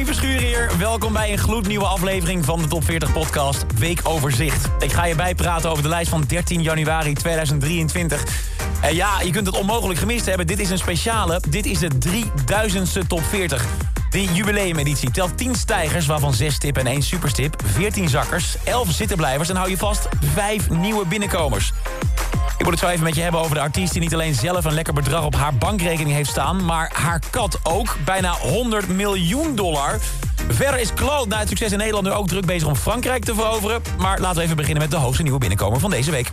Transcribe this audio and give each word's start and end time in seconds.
Domien 0.00 0.14
Verschuren 0.14 0.46
hier. 0.46 0.70
Welkom 0.78 1.12
bij 1.12 1.32
een 1.32 1.38
gloednieuwe 1.38 1.86
aflevering 1.86 2.44
van 2.44 2.62
de 2.62 2.68
Top 2.68 2.84
40 2.84 3.12
podcast 3.12 3.64
Weekoverzicht. 3.78 4.68
Ik 4.78 4.92
ga 4.92 5.04
je 5.04 5.14
bijpraten 5.14 5.70
over 5.70 5.82
de 5.82 5.88
lijst 5.88 6.10
van 6.10 6.24
13 6.26 6.62
januari 6.62 7.14
2023. 7.14 8.24
En 8.80 8.94
ja, 8.94 9.20
je 9.20 9.30
kunt 9.30 9.46
het 9.46 9.58
onmogelijk 9.58 9.98
gemist 9.98 10.26
hebben. 10.26 10.46
Dit 10.46 10.58
is 10.58 10.70
een 10.70 10.78
speciale. 10.78 11.40
Dit 11.48 11.66
is 11.66 11.78
de 11.78 11.88
3000ste 11.90 13.06
Top 13.06 13.22
40. 13.24 13.66
Die 14.10 14.32
jubileumeditie 14.32 15.10
telt 15.10 15.38
10 15.38 15.54
stijgers, 15.54 16.06
waarvan 16.06 16.34
6 16.34 16.54
stip 16.54 16.76
en 16.76 16.86
1 16.86 17.02
superstip, 17.02 17.62
14 17.64 18.08
zakkers, 18.08 18.56
11 18.64 18.90
zittenblijvers 18.90 19.48
en 19.48 19.56
hou 19.56 19.70
je 19.70 19.76
vast 19.76 20.08
5 20.34 20.70
nieuwe 20.70 21.06
binnenkomers. 21.06 21.72
Ik 22.60 22.66
moet 22.66 22.74
het 22.74 22.84
zo 22.84 22.90
even 22.90 23.04
met 23.04 23.14
je 23.14 23.22
hebben 23.22 23.40
over 23.40 23.54
de 23.54 23.60
artiest 23.60 23.92
die 23.92 24.00
niet 24.00 24.14
alleen 24.14 24.34
zelf 24.34 24.64
een 24.64 24.72
lekker 24.72 24.92
bedrag 24.92 25.24
op 25.24 25.34
haar 25.34 25.54
bankrekening 25.54 26.16
heeft 26.16 26.30
staan, 26.30 26.64
maar 26.64 26.90
haar 26.94 27.20
kat 27.30 27.58
ook. 27.62 27.96
Bijna 28.04 28.32
100 28.32 28.88
miljoen 28.88 29.54
dollar. 29.54 29.98
Verder 30.48 30.80
is 30.80 30.94
Claude 30.94 31.28
na 31.28 31.38
het 31.38 31.48
succes 31.48 31.72
in 31.72 31.78
Nederland 31.78 32.06
nu 32.06 32.12
ook 32.12 32.28
druk 32.28 32.46
bezig 32.46 32.68
om 32.68 32.76
Frankrijk 32.76 33.24
te 33.24 33.34
veroveren. 33.34 33.82
Maar 33.98 34.20
laten 34.20 34.36
we 34.36 34.42
even 34.42 34.56
beginnen 34.56 34.82
met 34.82 34.90
de 34.90 34.96
hoogste 34.96 35.22
nieuwe 35.22 35.38
binnenkomer 35.38 35.80
van 35.80 35.90
deze 35.90 36.10
week. 36.10 36.30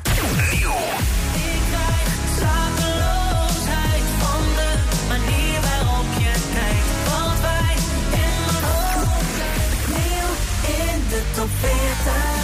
Top 11.35 11.49
40. 11.59 12.36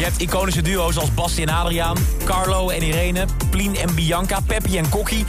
Je 0.00 0.06
hebt 0.06 0.20
iconische 0.20 0.62
duo's 0.62 0.96
als 0.96 1.14
Basti 1.14 1.42
en 1.42 1.48
Adriaan, 1.48 1.96
Carlo 2.24 2.68
en 2.68 2.82
Irene, 2.82 3.24
Plien 3.50 3.76
en 3.76 3.94
Bianca, 3.94 4.40
Peppy 4.40 4.76
en 4.76 4.88
Kokkie. 4.88 5.24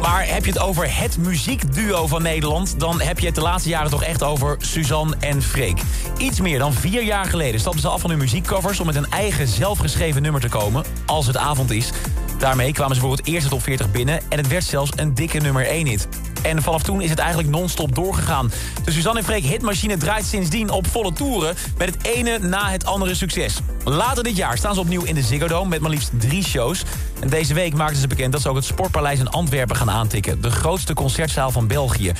Maar 0.00 0.28
heb 0.28 0.44
je 0.44 0.50
het 0.50 0.60
over 0.60 0.98
het 0.98 1.18
muziekduo 1.18 2.06
van 2.06 2.22
Nederland... 2.22 2.80
dan 2.80 3.00
heb 3.00 3.18
je 3.18 3.26
het 3.26 3.34
de 3.34 3.40
laatste 3.40 3.68
jaren 3.68 3.90
toch 3.90 4.02
echt 4.02 4.22
over 4.22 4.56
Suzanne 4.58 5.16
en 5.20 5.42
Freek. 5.42 5.80
Iets 6.18 6.40
meer 6.40 6.58
dan 6.58 6.72
vier 6.72 7.02
jaar 7.02 7.24
geleden 7.24 7.60
stapten 7.60 7.80
ze 7.80 7.88
af 7.88 8.00
van 8.00 8.10
hun 8.10 8.18
muziekcovers... 8.18 8.80
om 8.80 8.86
met 8.86 8.96
een 8.96 9.10
eigen 9.10 9.48
zelfgeschreven 9.48 10.22
nummer 10.22 10.40
te 10.40 10.48
komen, 10.48 10.84
als 11.06 11.26
het 11.26 11.36
avond 11.36 11.70
is. 11.70 11.90
Daarmee 12.38 12.72
kwamen 12.72 12.94
ze 12.94 13.00
voor 13.00 13.16
het 13.16 13.26
eerste 13.26 13.48
top 13.48 13.62
40 13.62 13.90
binnen... 13.90 14.20
en 14.28 14.38
het 14.38 14.48
werd 14.48 14.64
zelfs 14.64 14.90
een 14.96 15.14
dikke 15.14 15.38
nummer 15.38 15.66
1 15.66 15.86
hit. 15.86 16.08
En 16.44 16.62
vanaf 16.62 16.82
toen 16.82 17.00
is 17.00 17.10
het 17.10 17.18
eigenlijk 17.18 17.48
non-stop 17.48 17.94
doorgegaan. 17.94 18.52
De 18.84 18.90
Suzanne 18.90 19.18
en 19.18 19.24
Freek 19.24 19.44
hitmachine 19.44 19.96
draait 19.96 20.24
sindsdien 20.24 20.70
op 20.70 20.86
volle 20.86 21.12
toeren... 21.12 21.54
met 21.78 21.94
het 21.94 22.04
ene 22.06 22.38
na 22.38 22.70
het 22.70 22.84
andere 22.86 23.14
succes. 23.14 23.58
Later 23.84 24.22
dit 24.22 24.36
jaar 24.36 24.56
staan 24.56 24.74
ze 24.74 24.80
opnieuw 24.80 25.04
in 25.04 25.14
de 25.14 25.22
Ziggo 25.22 25.46
Dome 25.46 25.68
met 25.68 25.80
maar 25.80 25.90
liefst 25.90 26.10
drie 26.18 26.44
shows. 26.44 26.82
En 27.20 27.28
deze 27.28 27.54
week 27.54 27.74
maakten 27.74 28.00
ze 28.00 28.06
bekend 28.06 28.32
dat 28.32 28.40
ze 28.40 28.48
ook 28.48 28.56
het 28.56 28.64
Sportpaleis 28.64 29.18
in 29.18 29.28
Antwerpen 29.28 29.76
gaan 29.76 29.90
aantikken. 29.90 30.40
De 30.40 30.50
grootste 30.50 30.94
concertzaal 30.94 31.50
van 31.50 31.66
België. 31.66 32.12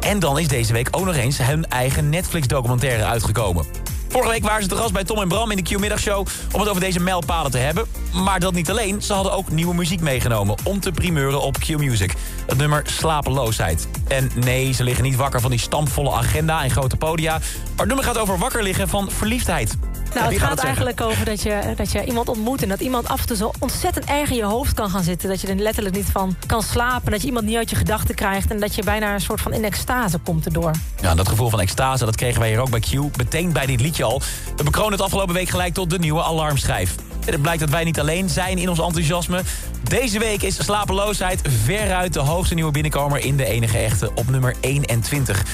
En 0.00 0.18
dan 0.18 0.38
is 0.38 0.48
deze 0.48 0.72
week 0.72 0.88
ook 0.90 1.04
nog 1.04 1.16
eens 1.16 1.38
hun 1.38 1.66
eigen 1.68 2.08
Netflix-documentaire 2.08 3.04
uitgekomen. 3.04 3.64
Vorige 4.08 4.30
week 4.30 4.44
waren 4.44 4.62
ze 4.62 4.68
te 4.68 4.76
gast 4.76 4.92
bij 4.92 5.04
Tom 5.04 5.18
en 5.18 5.28
Bram 5.28 5.50
in 5.50 5.56
de 5.56 5.62
Q-middagshow... 5.62 6.26
om 6.52 6.60
het 6.60 6.68
over 6.68 6.80
deze 6.80 7.00
mijlpalen 7.00 7.50
te 7.50 7.58
hebben. 7.58 7.86
Maar 8.12 8.40
dat 8.40 8.54
niet 8.54 8.70
alleen, 8.70 9.02
ze 9.02 9.12
hadden 9.12 9.32
ook 9.32 9.50
nieuwe 9.50 9.74
muziek 9.74 10.00
meegenomen... 10.00 10.56
om 10.64 10.80
te 10.80 10.90
primeuren 10.90 11.40
op 11.40 11.58
Q-Music. 11.58 12.14
Het 12.46 12.58
nummer 12.58 12.82
Slapeloosheid. 12.86 13.88
En 14.08 14.30
nee, 14.34 14.72
ze 14.72 14.84
liggen 14.84 15.04
niet 15.04 15.16
wakker 15.16 15.40
van 15.40 15.50
die 15.50 15.60
stampvolle 15.60 16.12
agenda 16.12 16.62
en 16.62 16.70
grote 16.70 16.96
podia... 16.96 17.32
maar 17.32 17.76
het 17.76 17.86
nummer 17.86 18.04
gaat 18.04 18.18
over 18.18 18.38
wakker 18.38 18.62
liggen 18.62 18.88
van 18.88 19.10
verliefdheid. 19.10 19.76
Nou, 20.14 20.32
het 20.32 20.42
gaat 20.42 20.58
eigenlijk 20.58 21.00
over 21.00 21.24
dat 21.24 21.42
je, 21.42 21.72
dat 21.76 21.92
je 21.92 22.04
iemand 22.04 22.28
ontmoet... 22.28 22.62
en 22.62 22.68
dat 22.68 22.80
iemand 22.80 23.08
af 23.08 23.20
en 23.20 23.26
toe 23.26 23.36
zo 23.36 23.50
ontzettend 23.58 24.04
erg 24.04 24.30
in 24.30 24.36
je 24.36 24.44
hoofd 24.44 24.74
kan 24.74 24.90
gaan 24.90 25.02
zitten... 25.02 25.28
dat 25.28 25.40
je 25.40 25.46
er 25.46 25.56
letterlijk 25.56 25.94
niet 25.94 26.06
van 26.12 26.36
kan 26.46 26.62
slapen... 26.62 27.10
dat 27.10 27.20
je 27.20 27.26
iemand 27.26 27.46
niet 27.46 27.56
uit 27.56 27.70
je 27.70 27.76
gedachten 27.76 28.14
krijgt... 28.14 28.50
en 28.50 28.60
dat 28.60 28.74
je 28.74 28.82
bijna 28.82 29.14
een 29.14 29.20
soort 29.20 29.40
van 29.40 29.52
in 29.52 29.64
extase 29.64 30.18
komt 30.18 30.46
erdoor. 30.46 30.72
Ja, 31.00 31.14
dat 31.14 31.28
gevoel 31.28 31.48
van 31.48 31.60
extase, 31.60 32.04
dat 32.04 32.16
kregen 32.16 32.40
wij 32.40 32.48
hier 32.48 32.60
ook 32.60 32.70
bij 32.70 32.80
Q. 32.80 33.16
Meteen 33.16 33.52
bij 33.52 33.66
dit 33.66 33.80
liedje 33.80 34.04
al. 34.04 34.22
We 34.56 34.62
bekronen 34.62 34.92
het 34.92 35.00
afgelopen 35.00 35.34
week 35.34 35.48
gelijk 35.48 35.74
tot 35.74 35.90
de 35.90 35.98
nieuwe 35.98 36.22
alarmschijf. 36.22 36.94
En 37.26 37.32
het 37.32 37.42
blijkt 37.42 37.60
dat 37.60 37.70
wij 37.70 37.84
niet 37.84 38.00
alleen 38.00 38.28
zijn 38.28 38.58
in 38.58 38.68
ons 38.68 38.78
enthousiasme. 38.78 39.42
Deze 39.82 40.18
week 40.18 40.42
is 40.42 40.64
slapeloosheid 40.64 41.40
veruit 41.64 42.12
de 42.12 42.20
hoogste 42.20 42.54
nieuwe 42.54 42.70
binnenkomer... 42.70 43.18
in 43.18 43.36
de 43.36 43.44
enige 43.44 43.78
echte 43.78 44.10
op 44.14 44.30
nummer 44.30 44.54
21. 44.60 45.44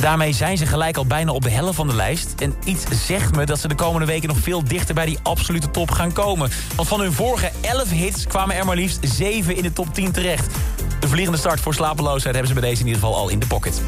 Daarmee 0.00 0.32
zijn 0.32 0.56
ze 0.56 0.66
gelijk 0.66 0.96
al 0.96 1.06
bijna 1.06 1.32
op 1.32 1.42
de 1.42 1.50
helft 1.50 1.76
van 1.76 1.86
de 1.86 1.94
lijst. 1.94 2.34
En 2.38 2.54
iets 2.64 2.84
zegt 3.06 3.34
me 3.34 3.46
dat 3.46 3.58
ze 3.58 3.68
de 3.68 3.74
komende 3.74 4.06
weken 4.06 4.28
nog 4.28 4.38
veel 4.38 4.64
dichter 4.64 4.94
bij 4.94 5.06
die 5.06 5.18
absolute 5.22 5.70
top 5.70 5.90
gaan 5.90 6.12
komen. 6.12 6.50
Want 6.76 6.88
van 6.88 7.00
hun 7.00 7.12
vorige 7.12 7.50
11 7.60 7.90
hits 7.90 8.26
kwamen 8.26 8.56
er 8.56 8.64
maar 8.64 8.76
liefst 8.76 8.98
7 9.00 9.56
in 9.56 9.62
de 9.62 9.72
top 9.72 9.94
10 9.94 10.12
terecht. 10.12 10.54
De 11.00 11.08
vliegende 11.08 11.38
start 11.38 11.60
voor 11.60 11.74
slapeloosheid 11.74 12.34
hebben 12.34 12.54
ze 12.54 12.60
bij 12.60 12.68
deze 12.68 12.80
in 12.80 12.86
ieder 12.86 13.02
geval 13.02 13.16
al 13.16 13.28
in 13.28 13.38
de 13.38 13.46
pocket. 13.46 13.82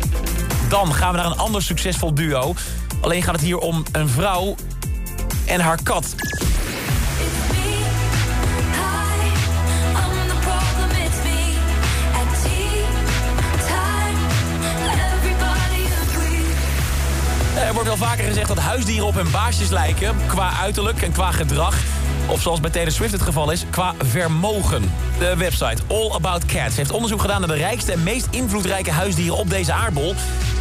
Dan 0.68 0.94
gaan 0.94 1.10
we 1.10 1.16
naar 1.16 1.26
een 1.26 1.38
ander 1.38 1.62
succesvol 1.62 2.14
duo. 2.14 2.54
Alleen 3.00 3.22
gaat 3.22 3.34
het 3.34 3.44
hier 3.44 3.58
om 3.58 3.82
een 3.92 4.08
vrouw 4.08 4.54
en 5.46 5.60
haar 5.60 5.78
kat. 5.82 6.14
Huisdieren 18.78 19.08
op 19.08 19.14
hun 19.14 19.30
baasjes 19.30 19.68
lijken... 19.68 20.16
qua 20.26 20.52
uiterlijk 20.60 21.02
en 21.02 21.12
qua 21.12 21.30
gedrag. 21.30 21.74
Of 22.26 22.40
zoals 22.40 22.60
bij 22.60 22.70
Taylor 22.70 22.92
Swift 22.92 23.12
het 23.12 23.22
geval 23.22 23.50
is, 23.50 23.64
qua 23.70 23.94
vermogen. 23.98 24.92
De 25.18 25.36
website 25.36 25.82
All 25.86 26.10
About 26.10 26.44
Cats 26.44 26.76
heeft 26.76 26.90
onderzoek 26.90 27.20
gedaan... 27.20 27.40
naar 27.40 27.48
de 27.48 27.56
rijkste 27.56 27.92
en 27.92 28.02
meest 28.02 28.26
invloedrijke 28.30 28.90
huisdieren 28.90 29.36
op 29.36 29.50
deze 29.50 29.72
aardbol. 29.72 30.14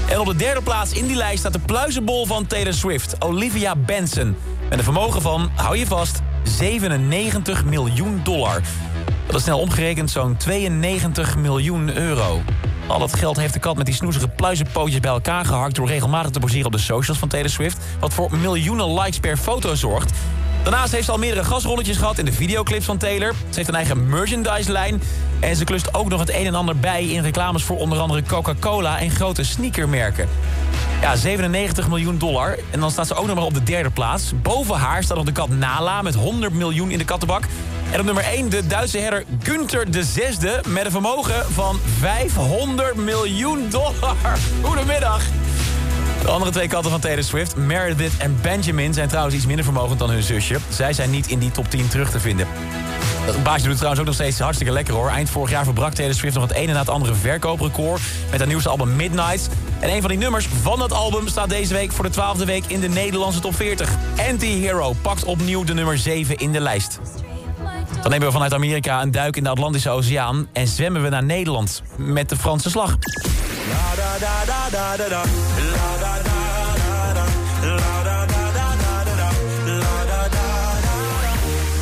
En 0.10 0.20
op 0.20 0.26
de 0.26 0.36
derde 0.36 0.62
plaats 0.62 0.92
in 0.92 1.08
die 1.08 1.16
lijst 1.16 1.40
staat 1.40 1.54
de 1.54 1.60
pluizenbol 1.60 2.26
van 2.26 2.48
Taylor 2.48 2.74
Swift... 2.74 3.16
Olivia 3.20 3.76
Benson. 3.76 4.36
Met 4.70 4.78
een 4.78 4.84
vermogen 4.84 5.22
van, 5.22 5.50
hou 5.56 5.78
je 5.78 5.86
vast, 5.86 6.20
97 6.44 7.66
miljoen 7.66 8.20
dollar. 8.24 8.62
Dat 9.26 9.36
is 9.36 9.44
snel 9.44 9.60
omgerekend 9.60 10.12
zo'n 10.12 10.38
92 10.38 11.38
miljoen 11.38 11.98
euro. 11.98 12.42
Al 12.88 13.00
dat 13.00 13.16
geld 13.16 13.38
heeft 13.38 13.54
de 13.54 13.60
kat 13.60 13.78
met 13.78 13.86
die 13.86 13.96
snoezige 13.96 14.28
pluizenpootjes 14.28 15.00
bij 15.00 15.12
elkaar 15.12 15.46
gehakt... 15.46 15.76
door 15.76 15.88
regelmatig 15.88 16.32
te 16.32 16.40
poseren 16.40 16.66
op 16.66 16.72
de 16.72 16.78
socials 16.78 17.18
van 17.18 17.28
Taylor 17.28 17.50
Swift... 17.50 17.78
wat 18.00 18.14
voor 18.14 18.38
miljoenen 18.38 18.94
likes 18.94 19.20
per 19.20 19.38
foto 19.38 19.76
zorgt. 19.76 20.12
Daarnaast 20.64 20.92
heeft 20.92 21.06
ze 21.06 21.12
al 21.12 21.18
meerdere 21.18 21.44
gasrolletjes 21.44 21.98
gehad 21.98 22.18
in 22.18 22.26
de 22.26 22.34
videoclips 22.34 22.86
van 22.86 22.98
Taylor. 22.98 23.34
Ze 23.50 23.56
heeft 23.56 23.68
een 23.68 23.76
eigen 23.76 24.10
merchandise-lijn. 24.10 25.02
En 25.40 25.56
ze 25.56 25.64
klust 25.64 25.94
ook 25.94 26.10
nog 26.10 26.20
het 26.20 26.30
een 26.30 26.46
en 26.46 26.56
ander 26.56 26.78
bij 26.78 27.06
in 27.06 27.22
reclames 27.22 27.64
voor 27.64 27.78
onder 27.78 28.00
andere 28.00 28.24
Coca-Cola 28.24 29.00
en 29.00 29.12
grote 29.12 29.44
sneakermerken. 29.44 30.30
Ja, 31.02 31.16
97 31.16 31.88
miljoen 31.88 32.18
dollar. 32.18 32.58
En 32.72 32.80
dan 32.80 32.92
staat 32.92 33.08
ze 33.08 33.16
ook 33.16 33.28
nog 33.28 33.36
maar 33.36 33.46
op 33.46 33.54
de 33.54 33.64
derde 33.64 33.90
plaats. 33.90 34.32
Boven 34.42 34.76
haar 34.76 35.04
staat 35.04 35.18
nog 35.18 35.26
de 35.26 35.32
kat 35.32 35.50
Nala 35.50 36.02
met 36.02 36.16
100 36.16 36.54
miljoen 36.54 36.92
in 36.92 36.98
de 36.98 37.06
kattenbak. 37.06 37.44
En 37.92 38.00
op 38.00 38.06
nummer 38.06 38.24
1 38.24 38.50
de 38.50 38.68
Duitse 38.68 38.98
herder 38.98 39.24
Günther 39.44 39.92
de 39.92 40.04
Zesde... 40.04 40.64
met 40.68 40.86
een 40.86 40.92
vermogen 40.92 41.46
van 41.54 41.80
500 42.00 42.96
miljoen 42.96 43.70
dollar. 43.70 44.16
Goedemiddag. 44.62 45.22
De 46.22 46.28
andere 46.28 46.52
twee 46.52 46.68
katten 46.68 46.92
van 46.92 47.00
Taylor 47.00 47.24
Swift, 47.24 47.56
Meredith 47.56 48.18
en 48.18 48.38
Benjamin... 48.42 48.94
zijn 48.94 49.08
trouwens 49.08 49.36
iets 49.36 49.46
minder 49.46 49.66
vermogend 49.66 50.00
dan 50.00 50.10
hun 50.10 50.24
zusje. 50.24 50.58
Zij 50.70 50.94
zijn 50.94 51.10
niet 51.10 51.28
in 51.28 51.40
die 51.40 51.52
top 51.52 51.70
10 51.70 51.88
terug 51.88 52.12
te 52.12 52.20
vinden. 52.20 52.48
Dat 53.26 53.44
baasje 53.44 53.60
doet 53.60 53.68
het 53.68 53.78
trouwens 53.78 54.00
ook 54.00 54.08
nog 54.08 54.16
steeds 54.16 54.40
hartstikke 54.40 54.74
lekker 54.74 54.94
hoor. 54.94 55.10
Eind 55.10 55.30
vorig 55.30 55.50
jaar 55.50 55.64
verbrak 55.64 55.94
Taylor 55.94 56.16
Swift 56.16 56.36
nog 56.36 56.44
het 56.48 56.58
ene 56.58 56.74
na 56.74 56.80
het 56.80 56.90
andere 56.90 57.14
verkooprecord... 57.14 58.02
met 58.30 58.40
haar 58.40 58.48
nieuwste 58.48 58.70
album 58.70 58.96
Midnight. 58.96 59.50
En 59.80 59.90
een 59.90 60.02
van 60.02 60.10
die 60.10 60.20
nummers 60.20 60.48
van 60.62 60.80
dat 60.80 60.94
album 60.94 61.28
staat 61.28 61.50
deze 61.50 61.74
week 61.74 61.92
voor 61.92 62.04
de 62.04 62.12
twaalfde 62.12 62.46
week 62.46 62.66
in 62.68 62.80
de 62.80 62.90
Nederlandse 62.90 63.40
top 63.40 63.56
40. 63.56 63.90
Anti-Hero 64.30 64.94
pakt 65.02 65.24
opnieuw 65.24 65.64
de 65.64 65.74
nummer 65.74 65.98
7 65.98 66.38
in 66.38 66.52
de 66.52 66.60
lijst. 66.60 67.00
Dan 68.02 68.12
nemen 68.12 68.28
we 68.28 68.34
vanuit 68.34 68.54
Amerika 68.54 69.02
een 69.02 69.12
duik 69.12 69.36
in 69.36 69.44
de 69.44 69.50
Atlantische 69.50 69.90
Oceaan... 69.90 70.48
en 70.54 70.68
zwemmen 70.68 71.02
we 71.02 71.10
naar 71.10 71.24
Nederland 71.24 71.82
met 71.96 72.30
de 72.30 72.36
Franse 72.36 72.70
slag. 72.70 72.98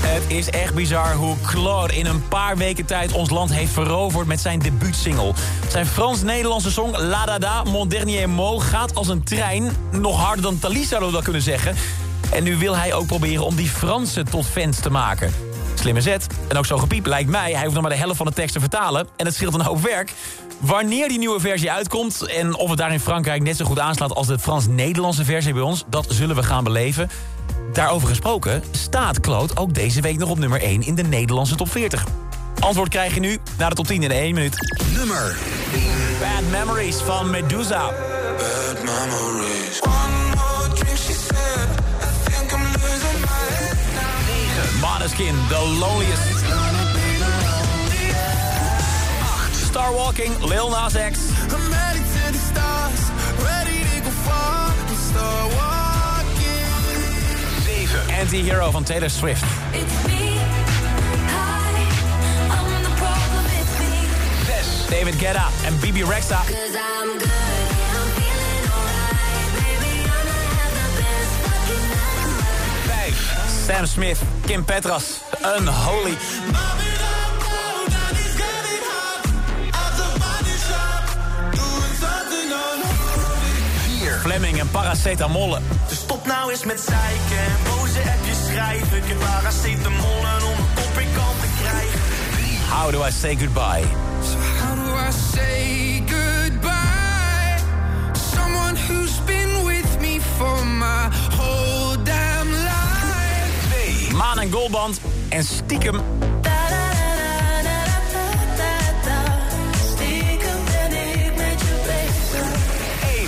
Het 0.01 0.23
is 0.27 0.49
echt 0.49 0.73
bizar 0.73 1.13
hoe 1.13 1.35
Claude 1.45 1.95
in 1.95 2.05
een 2.05 2.27
paar 2.27 2.57
weken 2.57 2.85
tijd 2.85 3.11
ons 3.11 3.29
land 3.29 3.53
heeft 3.53 3.71
veroverd 3.71 4.27
met 4.27 4.39
zijn 4.39 4.59
debuutsingle. 4.59 5.33
Zijn 5.67 5.85
Frans-Nederlandse 5.85 6.71
song 6.71 6.97
La 6.97 7.25
Dada, 7.25 7.63
Mon 7.63 7.87
Dernier 7.87 8.29
Mot 8.29 8.61
gaat 8.61 8.95
als 8.95 9.07
een 9.07 9.23
trein. 9.23 9.71
Nog 9.91 10.19
harder 10.19 10.43
dan 10.43 10.59
Thalys 10.59 10.87
zouden 10.87 11.09
we 11.09 11.15
dat 11.15 11.23
kunnen 11.23 11.41
zeggen. 11.41 11.75
En 12.31 12.43
nu 12.43 12.57
wil 12.57 12.75
hij 12.75 12.93
ook 12.93 13.05
proberen 13.05 13.45
om 13.45 13.55
die 13.55 13.69
Fransen 13.69 14.25
tot 14.25 14.45
fans 14.45 14.79
te 14.79 14.89
maken. 14.89 15.54
Slimme 15.85 16.01
zet. 16.01 16.27
En 16.47 16.57
ook 16.57 16.65
zo 16.65 16.77
gepiept 16.77 17.07
lijkt 17.07 17.29
mij. 17.29 17.51
Hij 17.51 17.61
hoeft 17.61 17.73
nog 17.73 17.81
maar 17.81 17.91
de 17.91 17.97
helft 17.97 18.17
van 18.17 18.25
de 18.25 18.33
tekst 18.33 18.53
te 18.53 18.59
vertalen. 18.59 19.07
En 19.15 19.25
het 19.25 19.35
scheelt 19.35 19.53
een 19.53 19.61
hoop 19.61 19.81
werk. 19.81 20.13
Wanneer 20.59 21.07
die 21.07 21.17
nieuwe 21.17 21.39
versie 21.39 21.71
uitkomt... 21.71 22.21
en 22.21 22.55
of 22.55 22.69
het 22.69 22.77
daar 22.77 22.91
in 22.91 22.99
Frankrijk 22.99 23.41
net 23.41 23.57
zo 23.57 23.65
goed 23.65 23.79
aanslaat... 23.79 24.15
als 24.15 24.27
de 24.27 24.39
Frans-Nederlandse 24.39 25.25
versie 25.25 25.53
bij 25.53 25.61
ons... 25.61 25.83
dat 25.87 26.05
zullen 26.09 26.35
we 26.35 26.43
gaan 26.43 26.63
beleven. 26.63 27.09
Daarover 27.73 28.07
gesproken 28.07 28.63
staat 28.71 29.19
Kloot 29.19 29.57
ook 29.57 29.73
deze 29.73 30.01
week 30.01 30.17
nog 30.17 30.29
op 30.29 30.39
nummer 30.39 30.61
1... 30.61 30.81
in 30.81 30.95
de 30.95 31.03
Nederlandse 31.03 31.55
top 31.55 31.71
40. 31.71 32.05
Antwoord 32.59 32.89
krijg 32.89 33.13
je 33.13 33.19
nu 33.19 33.37
naar 33.57 33.69
de 33.69 33.75
top 33.75 33.87
10 33.87 34.03
in 34.03 34.11
1 34.11 34.33
minuut. 34.33 34.55
Nummer 34.95 35.37
Bad 36.19 36.51
Memories 36.51 36.95
van 36.95 37.29
Medusa. 37.29 37.85
Bad 38.37 38.83
memories. 38.83 39.79
Måneskin, 45.05 45.35
The 45.49 45.61
Loneliest. 45.79 46.23
Star 49.67 49.93
Walking, 49.93 50.33
Lil 50.41 50.69
Nas 50.69 50.95
X. 50.95 51.19
Stars. 52.49 53.11
Ready 53.37 53.83
to 53.83 54.01
go 54.01 54.09
far 54.09 54.71
and 54.71 54.97
start 54.97 55.53
walking. 55.53 56.65
7. 57.87 58.19
Anti-Hero 58.19 58.71
van 58.71 58.83
Taylor 58.83 59.09
Swift. 59.09 59.45
6. 64.45 64.89
David 64.89 65.15
Guetta 65.19 65.51
en 65.65 65.79
Bibi 65.79 66.03
Rexa. 66.03 66.41
Sam 73.65 73.87
Smith, 73.87 74.23
Kim 74.45 74.63
Petras, 74.63 75.21
Unholy. 75.41 76.11
Mobbing 76.13 76.99
up, 77.01 77.33
down, 77.41 77.89
down, 77.89 78.13
he's 78.13 78.35
got 78.37 78.63
it 78.75 78.83
hot. 78.93 79.25
At 79.81 79.91
the 79.99 80.09
body 80.21 80.57
shop. 80.67 81.05
Doing 81.57 81.95
something 82.05 82.49
unholy. 82.61 83.99
4. 83.99 84.19
Fleming 84.21 84.59
en 84.59 84.69
Paracetamol. 84.69 85.57
Dus 85.87 85.97
stop 85.97 86.25
nou 86.25 86.51
eens 86.51 86.65
met 86.65 86.79
zeiken 86.79 87.37
en 87.37 87.57
boze 87.63 87.99
appjes 87.99 88.37
schrijven. 88.45 88.97
Ik 88.97 89.03
heb 89.07 89.19
paracetamol 89.19 90.19
en 90.35 90.43
om 90.43 90.57
een 90.59 90.73
kop 90.75 90.99
in 90.99 91.07
kant 91.15 91.39
te 91.41 91.47
krijgen. 91.61 91.99
How 92.69 92.91
do 92.91 93.03
I 93.07 93.11
say 93.11 93.35
goodbye? 93.35 93.87
So 94.21 94.37
how 94.37 94.75
do 94.75 95.07
I 95.07 95.11
say 95.33 96.03
goodbye? 96.05 96.34
Maan 104.35 104.43
en 104.43 104.51
Goldband 104.51 105.01
en 105.29 105.43
stiekem 105.43 106.01
Stiekem 109.93 110.57
ben 110.65 110.91
ik 110.91 111.35
met 111.35 111.59
je 111.59 111.75
bezig. 111.85 112.47
1. 113.17 113.27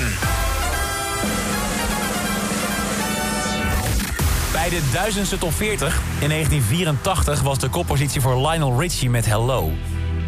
Bij 4.51 4.69
de 4.69 4.89
duizendste 4.93 5.37
top 5.37 5.53
40 5.53 6.01
in 6.19 6.29
1984 6.29 7.41
was 7.41 7.59
de 7.59 7.69
koppositie 7.69 8.21
voor 8.21 8.47
Lionel 8.47 8.79
Richie 8.79 9.09
met 9.09 9.25
Hello. 9.25 9.71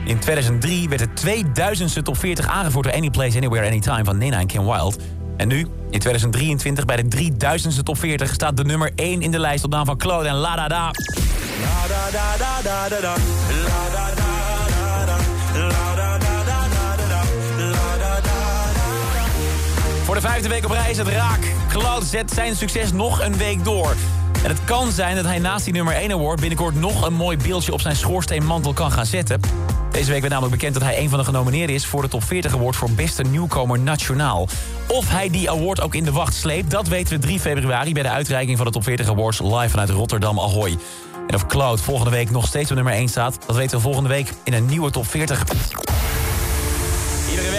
In 0.06 0.20
2003 0.20 0.90
werd 0.90 1.22
de 1.22 1.44
2000ste 1.44 2.04
top 2.04 2.18
40 2.18 2.48
aangevoerd 2.48 2.86
door 2.86 2.94
Any 2.94 3.10
Place 3.10 3.38
Anywhere 3.38 3.68
Anytime 3.68 4.04
van 4.04 4.18
Nina 4.18 4.40
en 4.40 4.48
Kim 4.48 4.66
Wilde. 4.66 4.98
En 5.40 5.48
nu, 5.48 5.68
in 5.90 6.00
2023, 6.00 6.86
bij 6.86 6.96
de 6.96 7.32
3000ste 7.32 7.84
top 7.84 7.98
40 7.98 8.34
staat 8.34 8.58
de 8.58 8.64
nummer 8.64 8.92
1 8.96 9.22
in 9.22 9.32
de 9.32 9.40
lijst 9.40 9.64
op 9.64 9.72
naam 9.72 9.86
van 9.86 9.98
Claude 9.98 10.30
en 10.30 10.36
La 10.36 10.56
Da 10.56 10.68
Da. 10.68 10.92
Voor 20.04 20.16
de 20.16 20.22
vijfde 20.22 20.50
week 20.50 20.66
op 20.66 20.72
reis 20.72 20.98
het 20.98 21.08
raak. 21.08 21.40
Claude 21.70 22.06
zet 22.06 22.32
zijn 22.32 22.56
succes 22.56 22.92
nog 22.92 23.22
een 23.22 23.38
week 23.38 23.64
door. 23.64 23.96
En 24.44 24.50
het 24.50 24.64
kan 24.64 24.92
zijn 24.92 25.16
dat 25.16 25.26
hij 25.26 25.40
naast 25.40 25.64
die 25.64 25.74
nummer 25.74 25.94
1 25.94 26.12
award... 26.12 26.40
binnenkort 26.40 26.76
nog 26.76 27.06
een 27.06 27.14
mooi 27.14 27.38
beeldje 27.38 27.74
op 27.74 27.82
zijn 27.82 27.96
schoorsteenmantel 27.96 28.74
kan 28.74 28.92
gaan 28.92 29.06
zetten. 29.06 29.40
Deze 29.92 30.12
week 30.12 30.20
werd 30.20 30.34
namelijk 30.34 30.56
bekend 30.60 30.74
dat 30.74 30.84
hij 30.84 31.00
een 31.00 31.10
van 31.10 31.20
de 31.20 31.26
genomineerden 31.26 31.76
is... 31.76 31.86
voor 31.86 32.02
de 32.02 32.08
top 32.08 32.24
40 32.24 32.54
award 32.54 32.76
voor 32.76 32.92
beste 32.92 33.24
nieuwkomer 33.24 33.80
nationaal. 33.80 34.48
Of 34.88 35.10
hij 35.10 35.30
die 35.30 35.50
award 35.50 35.82
ook 35.82 35.96
in 35.96 36.04
de 36.04 36.12
wacht 36.12 36.34
sleept... 36.34 36.72
dat 36.72 36.88
weten 36.88 37.16
we 37.16 37.22
3 37.22 37.40
februari 37.40 37.94
bij 37.94 38.04
de 38.04 38.10
uitreiking 38.10 38.58
van 38.58 38.66
de 38.66 38.72
top 38.72 38.84
40 38.84 39.10
awards... 39.10 39.40
live 39.40 39.70
vanuit 39.70 39.90
Rotterdam 39.90 40.40
Ahoy. 40.40 40.78
En 41.28 41.36
of 41.36 41.46
Cloud 41.46 41.82
volgende 41.82 42.12
week 42.12 42.32
nog 42.32 42.48
steeds 42.48 42.70
op 42.70 42.76
nummer 42.76 42.94
1 42.94 43.08
staat... 43.08 43.38
dat 43.46 43.56
weten 43.56 43.78
we 43.78 43.84
volgende 43.84 44.10
week 44.10 44.34
in 44.44 44.54
een 44.54 44.66
nieuwe 44.66 44.92
top 44.92 45.08
40. 45.08 45.44